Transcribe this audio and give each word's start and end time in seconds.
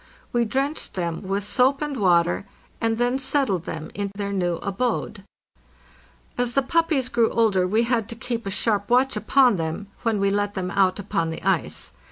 We 0.33 0.45
drenched 0.45 0.95
them 0.95 1.21
with 1.21 1.43
soap 1.43 1.79
and 1.79 1.95
water, 1.95 2.47
and 2.81 2.97
then 2.97 3.19
settled 3.19 3.65
them 3.65 3.91
in 3.93 4.09
their 4.15 4.33
new 4.33 4.55
abode. 4.63 5.23
As 6.39 6.53
the 6.53 6.63
puppies 6.63 7.07
grew 7.07 7.29
older 7.29 7.67
we 7.67 7.83
had 7.83 8.09
to 8.09 8.15
keep 8.15 8.47
a 8.47 8.49
sharp 8.49 8.89
watch 8.89 9.15
upon 9.15 9.57
them 9.57 9.89
when 10.01 10.19
we 10.19 10.31
let 10.31 10.55
them 10.55 10.71
out 10.71 10.97
upon 10.97 11.29
the 11.29 11.43
ice. 11.43 11.93